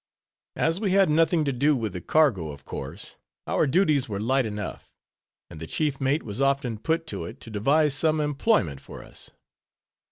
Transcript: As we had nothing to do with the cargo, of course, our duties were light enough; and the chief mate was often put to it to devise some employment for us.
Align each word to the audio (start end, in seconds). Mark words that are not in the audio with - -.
As 0.55 0.79
we 0.79 0.93
had 0.93 1.11
nothing 1.11 1.45
to 1.45 1.51
do 1.51 1.75
with 1.75 1.93
the 1.93 2.01
cargo, 2.01 2.49
of 2.49 2.65
course, 2.65 3.17
our 3.45 3.67
duties 3.67 4.09
were 4.09 4.19
light 4.19 4.47
enough; 4.47 4.91
and 5.47 5.59
the 5.59 5.67
chief 5.67 6.01
mate 6.01 6.23
was 6.23 6.41
often 6.41 6.79
put 6.79 7.05
to 7.05 7.25
it 7.25 7.39
to 7.41 7.51
devise 7.51 7.93
some 7.93 8.19
employment 8.19 8.81
for 8.81 9.03
us. 9.03 9.29